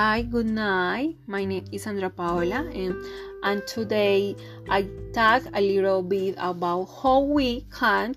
Hi, 0.00 0.22
good 0.22 0.46
night. 0.46 1.16
My 1.26 1.44
name 1.44 1.64
is 1.72 1.82
Sandra 1.82 2.08
Paola, 2.08 2.70
and, 2.70 2.94
and 3.42 3.66
today 3.66 4.36
I 4.68 4.86
talk 5.12 5.42
a 5.52 5.60
little 5.60 6.04
bit 6.04 6.36
about 6.38 6.84
how 7.02 7.22
we 7.22 7.66
can 7.76 8.14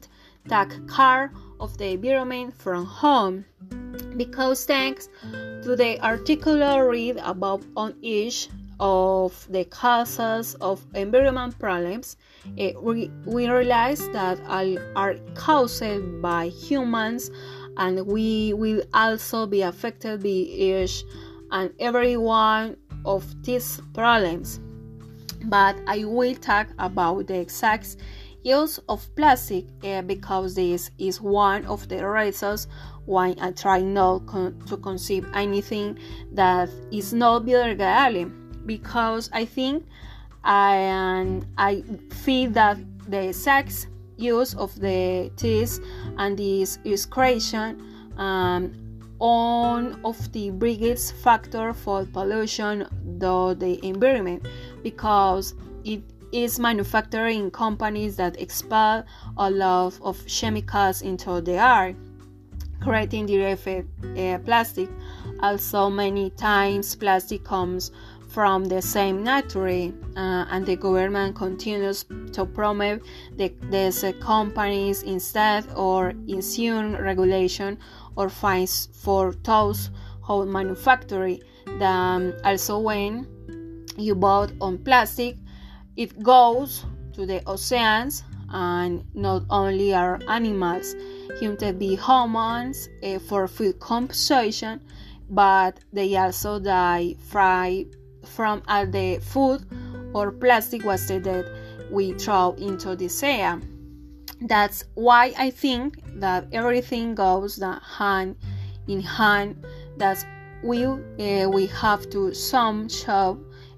take 0.48 0.88
care 0.88 1.34
of 1.60 1.76
the 1.80 1.94
environment 1.94 2.54
from 2.54 2.86
home. 2.86 3.46
Because 4.16 4.64
thanks 4.64 5.10
to 5.64 5.76
the 5.76 5.98
article 6.04 6.60
read 6.88 7.18
about 7.18 7.64
on 7.76 7.96
each 8.04 8.50
of 8.80 9.48
the 9.50 9.66
causes 9.66 10.54
of 10.62 10.86
environment 10.94 11.58
problems, 11.58 12.16
uh, 12.60 12.74
we, 12.80 13.10
we 13.26 13.50
realize 13.50 14.08
that 14.10 14.40
all 14.48 14.78
are 14.96 15.16
caused 15.34 16.22
by 16.22 16.50
humans 16.50 17.32
and 17.78 18.06
we 18.06 18.54
will 18.54 18.84
also 18.94 19.48
be 19.48 19.64
affected 19.64 20.22
by 20.22 20.30
each 20.30 21.04
and 21.52 21.72
every 21.80 22.18
one 22.18 22.78
of 23.06 23.26
these 23.44 23.82
problems. 23.94 24.60
But 25.46 25.76
I 25.88 26.06
will 26.06 26.36
talk 26.36 26.68
about 26.78 27.28
the 27.28 27.40
exact 27.40 27.98
use 28.44 28.80
of 28.90 29.08
plastic 29.16 29.66
uh, 29.84 30.02
because 30.02 30.56
this 30.56 30.92
is 30.98 31.22
one 31.22 31.66
of 31.66 31.88
the 31.88 32.08
reasons 32.08 32.68
why 33.06 33.36
I 33.40 33.52
try 33.52 33.82
not 33.82 34.26
con- 34.28 34.62
to 34.68 34.78
conceive 34.78 35.28
anything 35.34 35.98
that 36.34 36.70
is 36.92 37.14
not 37.14 37.46
biodegradable 37.46 38.66
because 38.66 39.30
I 39.34 39.46
think 39.46 39.86
I 40.44 40.76
and 40.76 41.46
I 41.58 41.84
feel 42.12 42.52
that 42.52 42.78
the 43.10 43.30
exact 43.30 43.88
use 44.18 44.54
of 44.56 44.80
the 44.80 45.32
teeth 45.36 45.80
and 46.18 46.38
this 46.38 46.80
is 46.84 47.06
creation 47.06 47.82
um, 48.18 48.74
one 49.22 50.00
of 50.04 50.32
the 50.32 50.50
biggest 50.50 51.14
factor 51.18 51.74
for 51.74 52.06
pollution 52.06 52.88
to 53.20 53.56
the 53.60 53.80
environment 53.86 54.48
because 54.82 55.54
it 55.84 56.02
is 56.32 56.58
manufacturing 56.60 57.52
companies 57.52 58.16
that 58.16 58.40
expel 58.42 59.06
a 59.38 59.52
lot 59.52 59.94
of 60.02 60.26
chemicals 60.26 61.04
into 61.04 61.40
the 61.42 61.54
air 61.54 61.96
creating 62.82 63.28
direct 63.28 63.68
uh, 63.68 64.40
plastic. 64.40 64.90
Also 65.42 65.90
many 65.90 66.32
times 66.32 66.96
plastic 66.96 67.44
comes 67.44 67.92
from 68.32 68.64
the 68.66 68.82
same 68.82 69.24
nature 69.24 69.92
uh, 70.16 70.46
and 70.50 70.66
the 70.66 70.76
government 70.78 71.36
continues 71.36 72.06
to 72.32 72.46
promote 72.46 73.02
the, 73.36 73.54
these 73.70 74.06
companies 74.22 75.04
instead 75.04 75.66
or 75.76 76.14
ensure 76.28 77.02
regulation 77.02 77.78
or 78.16 78.30
fines 78.30 78.88
for 78.94 79.34
those 79.44 79.90
who 80.24 80.46
manufacture 80.46 81.36
them. 81.78 82.34
Also, 82.46 82.80
when 82.80 83.28
you 83.98 84.16
bought 84.16 84.54
on 84.62 84.78
plastic, 84.78 85.36
it 85.98 86.24
goes 86.24 86.86
to 87.14 87.26
the 87.26 87.44
oceans 87.48 88.24
and 88.54 89.04
not 89.14 89.44
only 89.50 89.94
are 89.94 90.20
animals 90.28 90.96
human 91.40 91.78
be 91.78 91.96
humans 91.96 92.90
uh, 93.04 93.18
for 93.20 93.48
food 93.48 93.80
consumption 93.80 94.82
but 95.30 95.80
they 95.94 96.18
also 96.18 96.60
die 96.60 97.16
fry 97.30 97.86
from 98.32 98.64
all 98.68 98.86
the 98.86 99.20
food 99.20 99.66
or 100.14 100.32
plastic 100.32 100.84
waste 100.84 101.08
that 101.10 101.46
we 101.92 102.14
throw 102.14 102.54
into 102.54 102.96
the 102.96 103.08
sea 103.08 103.46
that's 104.42 104.84
why 104.96 105.34
I 105.38 105.52
think 105.52 106.02
that 106.20 106.48
everything 106.52 107.16
goes 107.16 107.62
hand 107.98 108.36
in 108.88 109.02
hand. 109.02 109.64
That 109.98 110.26
we 110.64 110.86
uh, 110.86 111.50
we 111.50 111.68
have 111.68 112.10
to 112.10 112.34
some 112.34 112.90
shop 112.90 113.38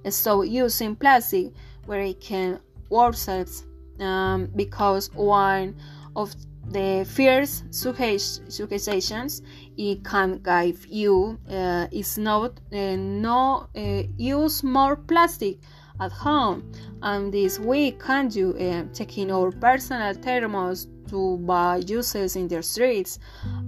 stop 0.10 0.46
using 0.46 0.96
plastic 0.96 1.54
where 1.86 2.02
it 2.02 2.22
can 2.22 2.60
ourselves 2.92 3.66
um, 4.00 4.50
because 4.56 5.12
one 5.14 5.76
of 6.16 6.34
the 6.72 7.06
first 7.10 7.74
suggestions 7.74 9.42
it 9.78 10.04
can 10.04 10.40
give 10.40 10.86
you 10.88 11.38
uh, 11.50 11.88
is 11.92 12.18
not 12.18 12.60
uh, 12.72 12.96
no 12.96 13.68
uh, 13.76 14.04
use 14.18 14.64
more 14.64 14.96
plastic 14.96 15.58
at 16.00 16.12
home. 16.12 16.72
And 17.02 17.34
this 17.34 17.60
we 17.60 17.92
can 17.92 18.30
do 18.30 18.58
uh, 18.58 18.86
taking 18.94 19.32
our 19.32 19.52
personal 19.52 20.14
thermos 20.14 20.88
to 21.10 21.38
buy 21.38 21.82
juices 21.82 22.36
in 22.36 22.48
the 22.48 22.64
streets. 22.64 23.20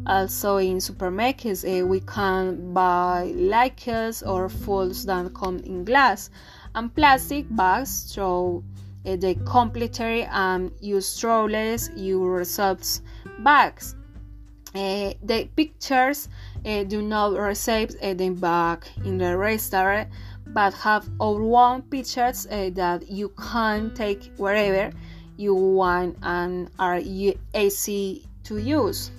Also 0.07 0.57
in 0.57 0.77
supermarkets 0.77 1.63
uh, 1.65 1.85
we 1.85 1.99
can 2.01 2.73
buy 2.73 3.31
liquids 3.35 4.23
or 4.23 4.49
foods 4.49 5.05
that 5.05 5.33
come 5.33 5.57
in 5.59 5.83
glass 5.85 6.29
and 6.73 6.93
plastic 6.93 7.45
bags. 7.55 8.17
Uh, 8.17 8.59
the 9.05 9.35
complementary 9.45 10.23
and 10.23 10.71
use 10.81 11.07
strawless 11.07 11.95
you 11.97 12.23
results 12.23 13.01
bags 13.39 13.95
uh, 14.75 15.13
the 15.23 15.47
pictures 15.55 16.27
uh, 16.65 16.83
do 16.83 17.01
not 17.01 17.31
receive 17.37 17.95
uh, 18.01 18.13
the 18.13 18.29
bag 18.29 18.85
in 19.05 19.17
the 19.17 19.37
restaurant 19.37 20.09
but 20.47 20.73
have 20.73 21.07
our 21.21 21.41
own 21.41 21.81
pictures 21.83 22.45
that 22.45 23.03
you 23.09 23.29
can 23.29 23.93
take 23.93 24.31
wherever 24.37 24.91
you 25.37 25.53
want 25.53 26.17
and 26.23 26.69
are 26.79 26.99
easy 26.99 28.25
to 28.43 28.57
use. 28.57 29.11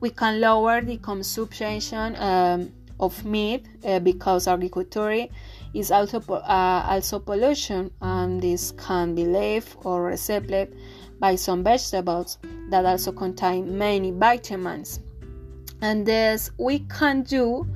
We 0.00 0.10
can 0.10 0.40
lower 0.40 0.80
the 0.80 0.96
consumption 0.96 2.16
um, 2.16 2.72
of 3.00 3.24
meat 3.24 3.66
uh, 3.84 3.98
because 3.98 4.46
agriculture 4.46 5.26
is 5.74 5.90
also 5.90 6.20
uh, 6.20 6.86
also 6.88 7.18
pollution, 7.18 7.90
and 8.00 8.40
this 8.40 8.72
can 8.72 9.14
be 9.14 9.24
left 9.24 9.76
or 9.84 10.10
recycled 10.10 10.72
by 11.18 11.34
some 11.34 11.64
vegetables 11.64 12.38
that 12.70 12.86
also 12.86 13.10
contain 13.12 13.76
many 13.76 14.12
vitamins. 14.12 15.00
And 15.82 16.06
this 16.06 16.50
we 16.58 16.80
can 16.80 17.22
do 17.22 17.66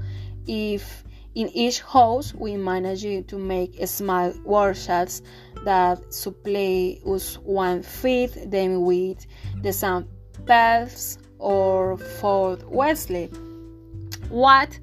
if 0.47 1.05
in 1.35 1.49
each 1.49 1.81
house, 1.81 2.33
we 2.33 2.57
manage 2.57 3.03
to 3.27 3.39
make 3.39 3.85
small 3.89 4.33
workshops 4.45 5.21
that 5.65 6.15
supply 6.15 7.01
us 7.05 7.35
one 7.39 7.83
feed 7.83 8.31
them 8.53 8.85
with 8.85 9.27
the 9.63 9.73
samples 9.73 11.19
or 11.39 11.97
for 11.97 12.57
Wesley. 12.69 13.27
What 14.29 14.79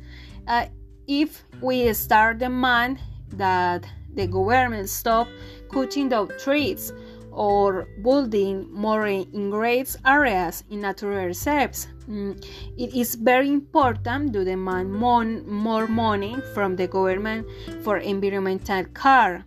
uh, 0.52 0.66
if 1.08 1.46
we 1.62 1.94
start 1.94 2.40
demand 2.40 3.00
that 3.30 3.88
the 4.14 4.28
government 4.28 4.90
stop 4.90 5.28
cutting 5.72 6.10
down 6.10 6.28
trees 6.38 6.92
or 7.32 7.88
building 8.04 8.68
more 8.70 9.08
in 9.08 9.50
great 9.50 9.96
areas 10.06 10.66
in 10.70 10.82
natural 10.82 11.26
reserves? 11.26 11.88
Mm, 12.10 12.36
it 12.78 12.94
is 12.94 13.16
very 13.16 13.48
important 13.48 14.34
to 14.34 14.44
demand 14.44 14.94
more 14.94 15.88
money 15.88 16.36
from 16.54 16.76
the 16.76 16.88
government 16.88 17.48
for 17.82 17.98
environmental 17.98 18.84
care. 18.94 19.46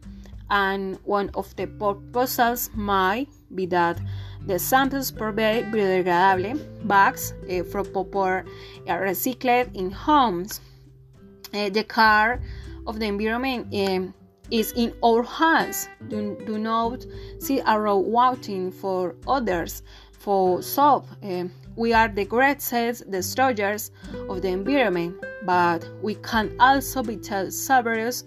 And 0.49 0.99
one 1.05 1.31
of 1.35 1.55
the 1.57 1.67
proposals 1.67 2.71
might 2.75 3.29
be 3.55 3.67
that 3.67 4.01
the 4.47 4.59
samples 4.59 5.11
provide 5.11 5.73
biodegradable 5.73 6.87
bags 6.87 7.35
for 7.71 7.85
proper 7.85 8.45
uh, 8.87 8.93
recycled 8.93 9.75
in 9.75 9.91
homes. 9.91 10.61
Uh, 11.55 11.69
the 11.69 11.85
care 11.85 12.41
of 12.87 12.99
the 12.99 13.07
environment 13.07 13.73
um, 13.73 14.13
is 14.51 14.73
in 14.73 14.93
our 15.05 15.23
hands. 15.23 15.89
Do, 16.09 16.37
do 16.47 16.59
not 16.59 17.07
see 17.39 17.61
around 17.61 18.11
waiting 18.11 18.73
for 18.73 19.15
others 19.29 19.83
for 20.19 20.63
soap. 20.63 21.07
Uh, 21.23 21.45
we 21.77 21.93
are 21.93 22.09
the 22.09 22.25
greatest 22.25 23.09
destroyers 23.11 23.93
of 24.29 24.43
the 24.43 24.49
environment, 24.49 25.17
but 25.45 25.89
we 26.03 26.17
can 26.17 26.57
also 26.59 27.03
be 27.03 27.17
the 27.17 27.51
saviors 27.51 28.25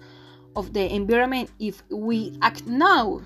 of 0.55 0.73
the 0.73 0.93
environment 0.93 1.49
if 1.59 1.83
we 1.89 2.37
act 2.41 2.65
now. 2.65 3.21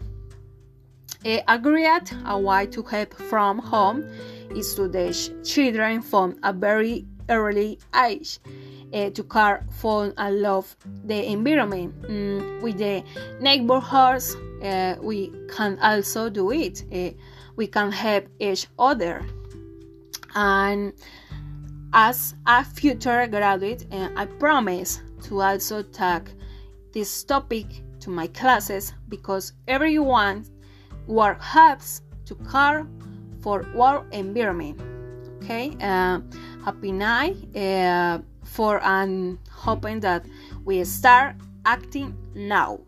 A, 1.26 1.44
a 1.48 1.60
great 1.60 2.12
a 2.26 2.40
way 2.40 2.66
to 2.68 2.82
help 2.82 3.14
from 3.14 3.60
home 3.60 4.04
is 4.50 4.74
to 4.76 4.90
teach 4.90 5.30
children 5.44 6.02
from 6.02 6.38
a 6.42 6.52
very 6.52 7.06
early 7.32 7.80
age 7.96 8.40
uh, 8.94 9.10
to 9.10 9.24
care 9.24 9.66
for 9.72 10.14
and 10.18 10.42
love 10.42 10.76
the 11.06 11.26
environment. 11.26 12.00
Mm, 12.04 12.62
with 12.62 12.78
the 12.78 13.04
neighborhoods, 13.40 14.36
uh, 14.64 14.96
we 15.02 15.32
can 15.50 15.80
also 15.82 16.30
do 16.30 16.52
it. 16.52 16.84
Uh, 16.94 17.12
we 17.56 17.68
can 17.68 17.92
help 17.92 18.26
each 18.40 18.68
other 18.78 19.26
and 20.36 20.94
as 21.94 22.36
a 22.48 22.64
future 22.64 23.28
graduate 23.28 23.86
uh, 23.92 24.10
i 24.16 24.26
promise 24.26 25.02
to 25.22 25.42
also 25.42 25.82
take 25.82 26.24
this 26.94 27.24
topic 27.24 27.66
to 28.00 28.10
my 28.10 28.28
classes 28.28 28.94
because 29.10 29.54
everyone 29.68 30.46
work 31.08 31.42
helps 31.42 32.02
to 32.26 32.36
care 32.52 32.88
for 33.42 33.66
our 33.78 34.06
environment 34.12 34.80
okay 35.44 35.76
happy 36.64 36.92
night 36.92 37.36
uh, 37.56 38.20
for 38.44 38.84
and 38.84 39.38
hoping 39.50 40.00
that 40.02 40.26
we 40.64 40.84
start 40.84 41.36
acting 41.66 42.16
now. 42.34 42.80